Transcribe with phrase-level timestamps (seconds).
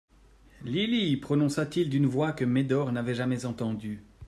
[0.63, 1.15] Lily!
[1.17, 4.03] prononça-t-il d'une voix que Médor n'avait jamais entendue.